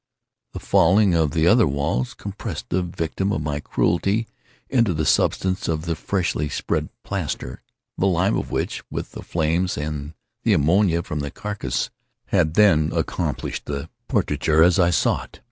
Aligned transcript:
The 0.53 0.59
falling 0.59 1.13
of 1.13 1.37
other 1.37 1.67
walls 1.67 2.09
had 2.09 2.17
compressed 2.17 2.69
the 2.69 2.81
victim 2.81 3.31
of 3.31 3.43
my 3.43 3.59
cruelty 3.59 4.27
into 4.67 4.95
the 4.95 5.05
substance 5.05 5.67
of 5.67 5.83
the 5.85 5.93
freshly 5.95 6.49
spread 6.49 6.89
plaster; 7.03 7.61
the 7.99 8.07
lime 8.07 8.35
of 8.35 8.49
which, 8.49 8.81
with 8.89 9.11
the 9.11 9.21
flames, 9.21 9.77
and 9.77 10.15
the 10.41 10.53
ammonia 10.53 11.03
from 11.03 11.19
the 11.19 11.29
carcass, 11.29 11.91
had 12.29 12.55
then 12.55 12.91
accomplished 12.95 13.65
the 13.67 13.91
portraiture 14.07 14.63
as 14.63 14.79
I 14.79 14.89
saw 14.89 15.25
it. 15.25 15.39